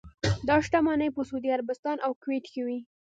دا 0.47 0.55
شتمنۍ 0.65 1.09
په 1.15 1.21
سعودي 1.27 1.49
عربستان 1.55 1.97
او 2.05 2.11
کویټ 2.23 2.45
کې 2.53 2.61
وې. 2.65 2.79